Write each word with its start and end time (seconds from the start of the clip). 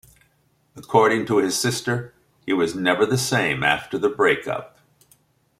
According 0.75 1.27
to 1.27 1.37
his 1.37 1.55
sister, 1.55 2.11
he 2.43 2.53
was 2.53 2.73
never 2.73 3.05
the 3.05 3.19
same 3.19 3.61
after 3.63 3.99
the 3.99 4.09
break-up. 4.09 4.79